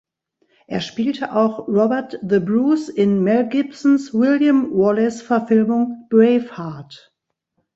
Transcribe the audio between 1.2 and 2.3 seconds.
auch Robert